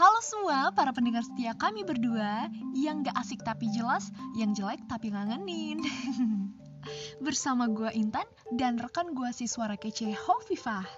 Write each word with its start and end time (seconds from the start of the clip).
Halo 0.00 0.16
semua 0.24 0.72
para 0.72 0.96
pendengar 0.96 1.20
setia 1.20 1.52
kami 1.52 1.84
berdua 1.84 2.48
yang 2.72 3.04
gak 3.04 3.20
asik 3.20 3.44
tapi 3.44 3.68
jelas, 3.68 4.08
yang 4.32 4.56
jelek 4.56 4.80
tapi 4.88 5.12
ngangenin. 5.12 5.76
Bersama 7.28 7.68
gue 7.68 7.92
Intan 7.92 8.24
dan 8.56 8.80
rekan 8.80 9.12
gue 9.12 9.28
si 9.36 9.44
suara 9.44 9.76
kece 9.76 10.16
Hovifah. 10.16 10.88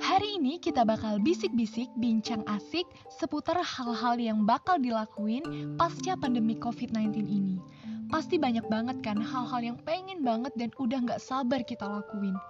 Hari 0.00 0.40
ini 0.40 0.56
kita 0.56 0.88
bakal 0.88 1.20
bisik-bisik 1.20 1.92
bincang 2.00 2.40
asik 2.48 2.88
seputar 3.20 3.60
hal-hal 3.60 4.16
yang 4.16 4.48
bakal 4.48 4.80
dilakuin 4.80 5.76
pasca 5.76 6.16
pandemi 6.16 6.56
COVID-19 6.56 7.28
ini. 7.28 7.60
Pasti 8.08 8.40
banyak 8.40 8.64
banget 8.72 9.04
kan 9.04 9.20
hal-hal 9.20 9.60
yang 9.60 9.76
pengen 9.84 10.24
banget 10.24 10.56
dan 10.56 10.72
udah 10.80 11.04
gak 11.04 11.20
sabar 11.20 11.60
kita 11.60 11.84
lakuin. 11.84 12.40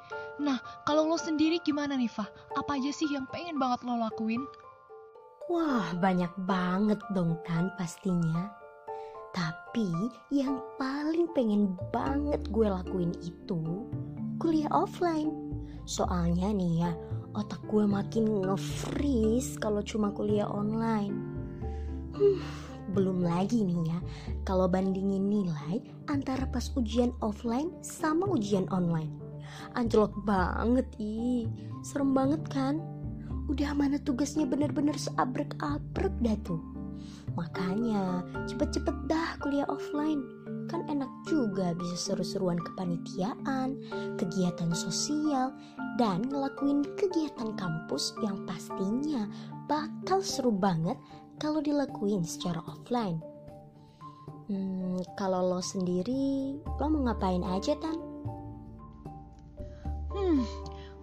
Nah, 0.42 0.58
kalau 0.82 1.06
lo 1.06 1.14
sendiri 1.14 1.62
gimana 1.62 1.94
nih, 1.94 2.10
Fah? 2.10 2.26
Apa 2.58 2.74
aja 2.74 2.90
sih 2.90 3.06
yang 3.06 3.26
pengen 3.30 3.54
banget 3.54 3.86
lo 3.86 3.94
lakuin? 4.02 4.42
Wah, 5.46 5.94
banyak 6.02 6.32
banget 6.42 6.98
dong 7.14 7.38
Tan 7.46 7.70
pastinya. 7.78 8.50
Tapi 9.30 9.90
yang 10.34 10.58
paling 10.78 11.30
pengen 11.34 11.78
banget 11.94 12.42
gue 12.50 12.66
lakuin 12.66 13.14
itu 13.22 13.86
kuliah 14.42 14.70
offline. 14.74 15.30
Soalnya 15.86 16.50
nih 16.50 16.86
ya, 16.86 16.90
otak 17.38 17.62
gue 17.70 17.86
makin 17.86 18.42
nge-freeze 18.42 19.58
kalau 19.62 19.82
cuma 19.86 20.10
kuliah 20.10 20.50
online. 20.50 21.14
Hmm, 22.14 22.42
belum 22.94 23.22
lagi 23.22 23.62
nih 23.62 23.90
ya, 23.90 23.98
kalau 24.46 24.66
bandingin 24.70 25.30
nilai 25.30 25.82
antara 26.10 26.46
pas 26.50 26.70
ujian 26.78 27.10
offline 27.22 27.74
sama 27.82 28.26
ujian 28.30 28.70
online 28.70 29.33
anjlok 29.74 30.14
banget 30.26 30.86
ih 30.98 31.48
serem 31.84 32.16
banget 32.16 32.42
kan 32.48 32.80
udah 33.48 33.76
mana 33.76 34.00
tugasnya 34.00 34.48
bener-bener 34.48 34.96
seabrek-abrek 34.96 36.14
dah 36.24 36.36
tuh 36.46 36.62
makanya 37.36 38.24
cepet-cepet 38.48 38.96
dah 39.10 39.36
kuliah 39.42 39.68
offline 39.68 40.22
kan 40.68 40.84
enak 40.88 41.10
juga 41.28 41.76
bisa 41.76 41.96
seru-seruan 41.96 42.56
kepanitiaan, 42.56 43.76
kegiatan 44.16 44.72
sosial, 44.72 45.52
dan 46.00 46.24
ngelakuin 46.28 46.82
kegiatan 46.96 47.52
kampus 47.54 48.16
yang 48.24 48.42
pastinya 48.48 49.28
bakal 49.68 50.24
seru 50.24 50.52
banget 50.52 50.96
kalau 51.38 51.60
dilakuin 51.60 52.24
secara 52.24 52.60
offline. 52.64 53.20
Hmm, 54.44 55.00
kalau 55.16 55.40
lo 55.56 55.60
sendiri, 55.64 56.60
lo 56.76 56.86
mau 56.92 57.08
ngapain 57.08 57.40
aja, 57.40 57.72
Tan? 57.80 57.96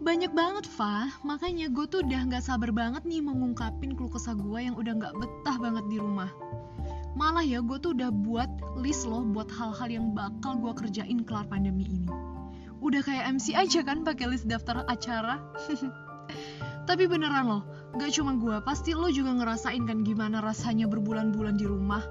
Banyak 0.01 0.33
banget, 0.33 0.65
Fa. 0.65 1.13
Makanya 1.21 1.69
gue 1.69 1.85
tuh 1.85 2.01
udah 2.01 2.25
gak 2.33 2.43
sabar 2.43 2.73
banget 2.73 3.05
nih 3.05 3.21
mengungkapin 3.21 3.93
keluh 3.93 4.09
kesah 4.09 4.33
gue 4.33 4.59
yang 4.59 4.73
udah 4.73 4.97
gak 4.97 5.13
betah 5.13 5.57
banget 5.61 5.85
di 5.93 6.01
rumah. 6.01 6.29
Malah 7.13 7.45
ya, 7.45 7.61
gue 7.61 7.77
tuh 7.77 7.93
udah 7.93 8.09
buat 8.09 8.49
list 8.81 9.05
loh 9.05 9.21
buat 9.21 9.47
hal-hal 9.53 9.89
yang 9.93 10.17
bakal 10.17 10.57
gue 10.57 10.73
kerjain 10.73 11.21
kelar 11.21 11.45
pandemi 11.45 11.85
ini. 11.85 12.09
Udah 12.81 13.05
kayak 13.05 13.37
MC 13.37 13.53
aja 13.53 13.85
kan 13.85 14.01
pakai 14.01 14.25
list 14.25 14.49
daftar 14.49 14.81
acara. 14.89 15.37
Tapi 16.89 17.05
beneran 17.05 17.45
loh, 17.45 17.63
gak 18.01 18.09
cuma 18.17 18.33
gue, 18.41 18.57
pasti 18.65 18.97
lo 18.97 19.05
juga 19.13 19.37
ngerasain 19.37 19.85
kan 19.85 20.01
gimana 20.01 20.41
rasanya 20.41 20.89
berbulan-bulan 20.89 21.61
di 21.61 21.69
rumah. 21.69 22.01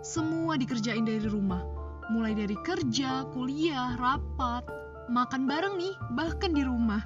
Semua 0.00 0.56
dikerjain 0.56 1.04
dari 1.04 1.28
rumah, 1.28 1.60
mulai 2.08 2.32
dari 2.32 2.56
kerja, 2.64 3.28
kuliah, 3.28 4.00
rapat, 4.00 4.79
makan 5.10 5.44
bareng 5.44 5.74
nih, 5.76 5.94
bahkan 6.14 6.54
di 6.54 6.62
rumah. 6.62 7.02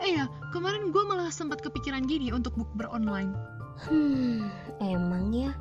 eh 0.00 0.10
ya, 0.16 0.24
kemarin 0.50 0.90
gue 0.90 1.04
malah 1.04 1.28
sempat 1.28 1.60
kepikiran 1.60 2.08
gini 2.08 2.32
untuk 2.32 2.56
bukber 2.56 2.88
online. 2.88 3.36
Hmm, 3.86 4.48
emang 4.80 5.30
ya, 5.36 5.52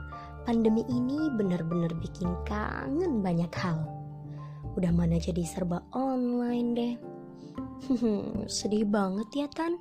pandemi 0.48 0.88
ini 0.88 1.28
benar-benar 1.36 1.92
bikin 2.00 2.32
kangen 2.48 3.20
banyak 3.20 3.52
hal. 3.60 3.84
Udah 4.80 4.96
mana 4.96 5.20
jadi 5.20 5.44
serba 5.44 5.84
online 5.92 6.70
deh. 6.72 6.94
Sedih 8.48 8.88
banget 8.88 9.28
ya, 9.36 9.48
Tan. 9.52 9.76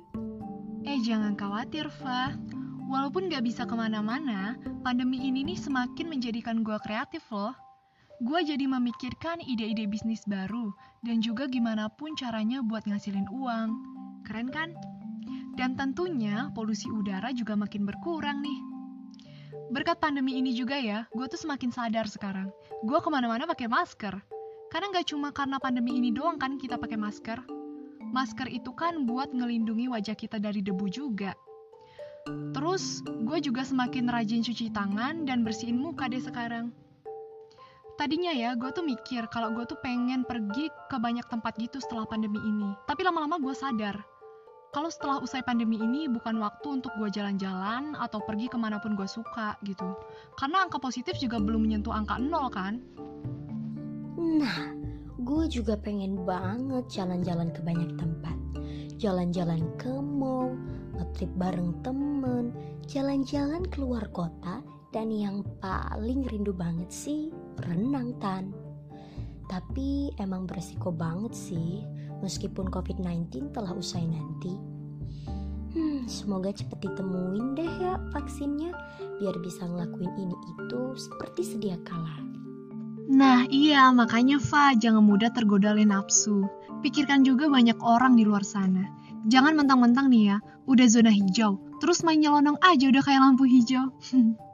Eh, 0.83 0.99
jangan 0.99 1.39
khawatir, 1.39 1.87
Fa. 1.87 2.35
Walaupun 2.91 3.31
gak 3.31 3.47
bisa 3.47 3.63
ke 3.63 3.71
mana-mana, 3.71 4.59
pandemi 4.83 5.23
ini 5.23 5.47
nih 5.47 5.55
semakin 5.55 6.11
menjadikan 6.11 6.59
gue 6.59 6.75
kreatif 6.83 7.23
loh 7.31 7.70
gue 8.21 8.39
jadi 8.45 8.69
memikirkan 8.69 9.41
ide-ide 9.41 9.89
bisnis 9.89 10.21
baru 10.29 10.69
dan 11.01 11.25
juga 11.25 11.49
gimana 11.49 11.89
pun 11.89 12.13
caranya 12.13 12.61
buat 12.61 12.85
ngasilin 12.85 13.25
uang. 13.33 13.69
Keren 14.21 14.53
kan? 14.53 14.77
Dan 15.57 15.73
tentunya 15.73 16.53
polusi 16.53 16.85
udara 16.85 17.33
juga 17.33 17.57
makin 17.57 17.81
berkurang 17.81 18.45
nih. 18.45 18.59
Berkat 19.73 19.97
pandemi 19.97 20.37
ini 20.37 20.53
juga 20.53 20.77
ya, 20.77 21.09
gue 21.17 21.25
tuh 21.25 21.41
semakin 21.41 21.73
sadar 21.73 22.05
sekarang. 22.05 22.53
Gue 22.85 23.01
ke 23.01 23.09
mana-mana 23.09 23.49
pakai 23.49 23.65
masker. 23.65 24.13
Karena 24.69 24.85
nggak 24.93 25.09
cuma 25.09 25.33
karena 25.33 25.57
pandemi 25.57 25.97
ini 25.97 26.13
doang 26.13 26.37
kan 26.37 26.61
kita 26.61 26.77
pakai 26.77 27.01
masker. 27.01 27.41
Masker 28.13 28.53
itu 28.53 28.69
kan 28.77 29.09
buat 29.09 29.33
ngelindungi 29.33 29.89
wajah 29.89 30.13
kita 30.13 30.37
dari 30.37 30.61
debu 30.61 30.93
juga. 30.93 31.33
Terus, 32.53 33.01
gue 33.01 33.37
juga 33.41 33.65
semakin 33.65 34.05
rajin 34.05 34.45
cuci 34.45 34.69
tangan 34.69 35.25
dan 35.25 35.41
bersihin 35.41 35.81
muka 35.81 36.05
deh 36.05 36.21
sekarang 36.21 36.69
tadinya 38.01 38.33
ya 38.33 38.57
gue 38.57 38.73
tuh 38.73 38.81
mikir 38.81 39.29
kalau 39.29 39.53
gue 39.53 39.61
tuh 39.69 39.77
pengen 39.77 40.25
pergi 40.25 40.73
ke 40.89 40.97
banyak 40.97 41.21
tempat 41.29 41.53
gitu 41.61 41.77
setelah 41.77 42.09
pandemi 42.09 42.41
ini. 42.41 42.73
Tapi 42.89 43.05
lama-lama 43.05 43.37
gue 43.37 43.53
sadar 43.53 44.01
kalau 44.73 44.89
setelah 44.89 45.21
usai 45.21 45.45
pandemi 45.45 45.77
ini 45.77 46.09
bukan 46.09 46.41
waktu 46.41 46.81
untuk 46.81 46.89
gue 46.97 47.13
jalan-jalan 47.13 47.93
atau 47.93 48.23
pergi 48.25 48.49
ke 48.49 48.57
mana 48.57 48.81
pun 48.81 48.97
gue 48.97 49.05
suka 49.05 49.53
gitu. 49.61 49.93
Karena 50.33 50.65
angka 50.65 50.81
positif 50.81 51.21
juga 51.21 51.37
belum 51.37 51.61
menyentuh 51.61 51.93
angka 51.93 52.17
nol 52.17 52.49
kan? 52.49 52.81
Nah 54.17 54.73
gue 55.21 55.45
juga 55.45 55.77
pengen 55.77 56.25
banget 56.25 56.89
jalan-jalan 56.89 57.53
ke 57.53 57.61
banyak 57.61 57.93
tempat. 58.01 58.37
Jalan-jalan 58.97 59.61
ke 59.77 59.93
mall 59.93 60.57
ngetrip 60.97 61.29
bareng 61.37 61.77
temen 61.85 62.49
jalan-jalan 62.89 63.61
keluar 63.69 64.05
kota 64.09 64.65
dan 64.91 65.07
yang 65.13 65.41
paling 65.63 66.27
rindu 66.27 66.51
banget 66.51 66.89
sih 66.91 67.31
renang 67.59 68.15
tan. 68.21 68.55
Tapi 69.51 70.15
emang 70.15 70.47
beresiko 70.47 70.95
banget 70.95 71.35
sih 71.35 71.83
meskipun 72.23 72.71
COVID-19 72.71 73.51
telah 73.51 73.75
usai 73.75 74.05
nanti. 74.07 74.55
Hmm, 75.71 76.03
semoga 76.03 76.51
cepet 76.51 76.83
ditemuin 76.83 77.55
deh 77.55 77.71
ya 77.79 77.95
vaksinnya 78.11 78.75
biar 79.23 79.35
bisa 79.39 79.63
ngelakuin 79.63 80.11
ini 80.19 80.35
itu 80.35 80.81
seperti 80.99 81.47
sedia 81.47 81.79
kala. 81.87 82.19
Nah 83.11 83.47
iya 83.47 83.91
makanya 83.91 84.39
Fa 84.39 84.75
jangan 84.75 85.03
mudah 85.03 85.31
tergoda 85.31 85.75
oleh 85.75 85.87
nafsu. 85.87 86.47
Pikirkan 86.83 87.23
juga 87.23 87.47
banyak 87.47 87.79
orang 87.83 88.19
di 88.19 88.23
luar 88.27 88.43
sana. 88.43 88.83
Jangan 89.29 89.53
mentang-mentang 89.53 90.09
nih 90.09 90.33
ya, 90.33 90.37
udah 90.65 90.87
zona 90.89 91.13
hijau, 91.13 91.61
terus 91.77 92.01
main 92.01 92.17
nyelonong 92.17 92.57
aja 92.65 92.89
udah 92.89 93.03
kayak 93.05 93.21
lampu 93.21 93.45
hijau. 93.45 93.93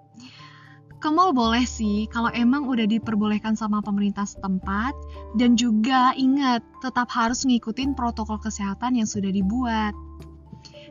Ke 0.98 1.14
mall 1.14 1.30
boleh 1.30 1.62
sih 1.62 2.10
kalau 2.10 2.34
emang 2.34 2.66
udah 2.66 2.90
diperbolehkan 2.90 3.54
sama 3.54 3.86
pemerintah 3.86 4.26
setempat 4.26 4.98
dan 5.38 5.54
juga 5.54 6.18
ingat 6.18 6.66
tetap 6.82 7.06
harus 7.14 7.46
ngikutin 7.46 7.94
protokol 7.94 8.42
kesehatan 8.42 8.98
yang 8.98 9.06
sudah 9.06 9.30
dibuat. 9.30 9.94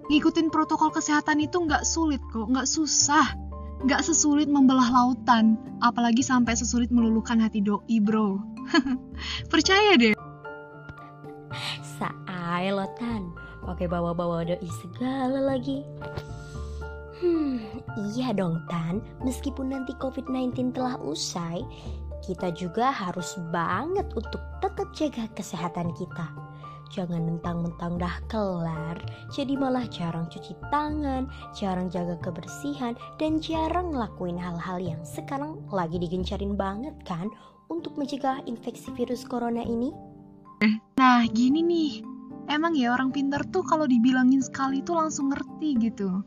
Ngikutin 0.07 0.55
protokol 0.55 0.95
kesehatan 0.95 1.43
itu 1.43 1.59
nggak 1.59 1.83
sulit 1.83 2.23
kok, 2.31 2.47
nggak 2.47 2.71
susah. 2.71 3.35
Nggak 3.83 4.07
sesulit 4.07 4.47
membelah 4.47 4.89
lautan, 4.89 5.59
apalagi 5.83 6.23
sampai 6.23 6.55
sesulit 6.55 6.95
meluluhkan 6.95 7.43
hati 7.43 7.59
doi 7.59 7.99
bro. 7.99 8.39
Percaya 9.53 9.99
deh. 9.99 10.15
Saai 11.99 12.71
lotan, 12.71 13.35
pakai 13.67 13.91
bawa-bawa 13.91 14.47
doi 14.47 14.71
segala 14.87 15.43
lagi. 15.43 15.83
Hmm, 17.17 17.81
iya 18.13 18.37
dong 18.37 18.61
Tan, 18.69 19.01
meskipun 19.25 19.73
nanti 19.73 19.97
COVID-19 19.97 20.77
telah 20.77 21.01
usai, 21.01 21.65
kita 22.21 22.53
juga 22.53 22.93
harus 22.93 23.41
banget 23.49 24.05
untuk 24.13 24.43
tetap 24.61 24.89
jaga 24.93 25.25
kesehatan 25.33 25.97
kita. 25.97 26.29
Jangan 26.93 27.27
mentang-mentang 27.27 27.99
dah 27.99 28.23
kelar, 28.31 29.01
jadi 29.35 29.59
malah 29.59 29.89
jarang 29.91 30.31
cuci 30.31 30.55
tangan, 30.71 31.27
jarang 31.51 31.91
jaga 31.91 32.15
kebersihan, 32.23 32.95
dan 33.19 33.43
jarang 33.43 33.91
ngelakuin 33.91 34.39
hal-hal 34.39 34.79
yang 34.79 35.03
sekarang 35.03 35.59
lagi 35.75 35.99
digencarin 35.99 36.55
banget 36.55 36.95
kan 37.03 37.27
untuk 37.73 37.99
mencegah 37.99 38.39
infeksi 38.47 38.95
virus 38.95 39.27
corona 39.27 39.67
ini. 39.67 39.91
Nah, 40.97 41.27
gini 41.29 41.61
nih, 41.61 41.93
emang 42.49 42.79
ya 42.79 42.95
orang 42.95 43.11
pintar 43.11 43.43
tuh 43.51 43.67
kalau 43.67 43.85
dibilangin 43.85 44.41
sekali 44.41 44.81
tuh 44.81 44.97
langsung 44.97 45.35
ngerti 45.35 45.91
gitu. 45.91 46.23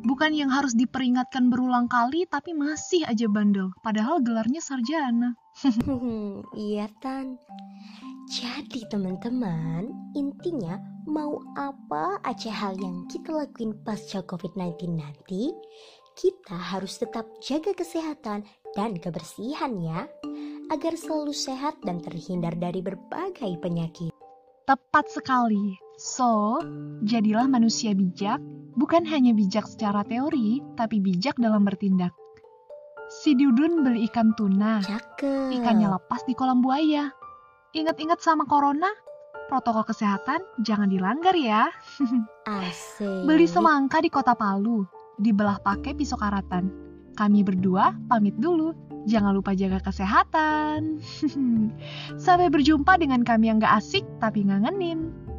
Bukan 0.00 0.32
yang 0.32 0.48
harus 0.48 0.72
diperingatkan 0.72 1.52
berulang 1.52 1.84
kali 1.84 2.24
tapi 2.24 2.56
masih 2.56 3.04
aja 3.04 3.28
bandel. 3.28 3.68
Padahal 3.84 4.24
gelarnya 4.24 4.64
sarjana. 4.64 5.36
iya 6.56 6.88
Tan. 7.04 7.36
Jadi 8.30 8.86
teman-teman, 8.86 9.90
intinya 10.14 10.78
mau 11.10 11.42
apa 11.58 12.22
aja 12.22 12.54
hal 12.54 12.78
yang 12.78 13.02
kita 13.10 13.34
lakuin 13.34 13.74
pasca 13.82 14.22
COVID-19 14.22 14.94
nanti, 14.94 15.50
kita 16.14 16.54
harus 16.54 17.02
tetap 17.02 17.26
jaga 17.42 17.74
kesehatan 17.74 18.46
dan 18.78 18.94
kebersihan 19.02 19.74
ya, 19.82 20.06
agar 20.70 20.94
selalu 20.94 21.34
sehat 21.34 21.74
dan 21.82 21.98
terhindar 21.98 22.54
dari 22.54 22.78
berbagai 22.78 23.50
penyakit. 23.58 24.19
Tepat 24.70 25.10
sekali. 25.10 25.74
So, 25.98 26.62
jadilah 27.02 27.50
manusia 27.50 27.90
bijak, 27.90 28.38
bukan 28.78 29.02
hanya 29.02 29.34
bijak 29.34 29.66
secara 29.66 30.06
teori, 30.06 30.62
tapi 30.78 31.02
bijak 31.02 31.34
dalam 31.42 31.66
bertindak. 31.66 32.14
Si 33.10 33.34
Dudun 33.34 33.82
beli 33.82 34.06
ikan 34.06 34.30
tuna, 34.38 34.78
Cakep. 34.78 35.58
ikannya 35.58 35.90
lepas 35.90 36.22
di 36.22 36.38
kolam 36.38 36.62
buaya. 36.62 37.10
Ingat-ingat 37.74 38.22
sama 38.22 38.46
corona, 38.46 38.86
protokol 39.50 39.90
kesehatan 39.90 40.38
jangan 40.62 40.86
dilanggar 40.86 41.34
ya. 41.34 41.66
Asik. 42.46 43.26
Beli 43.26 43.50
semangka 43.50 43.98
di 43.98 44.06
kota 44.06 44.38
Palu, 44.38 44.86
dibelah 45.18 45.58
pakai 45.58 45.98
pisau 45.98 46.14
karatan. 46.14 46.89
Kami 47.18 47.40
berdua 47.46 47.96
pamit 48.06 48.36
dulu, 48.38 48.74
jangan 49.06 49.32
lupa 49.32 49.56
jaga 49.56 49.80
kesehatan. 49.80 51.00
Sampai 52.24 52.52
berjumpa 52.52 52.98
dengan 53.00 53.24
kami 53.24 53.48
yang 53.48 53.62
gak 53.62 53.80
asik 53.82 54.04
tapi 54.18 54.44
ngangenin. 54.44 55.29